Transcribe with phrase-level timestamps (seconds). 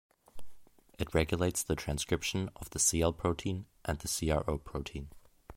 [0.97, 4.07] It regulates the transcription of the cI protein and the
[4.43, 5.11] Cro protein.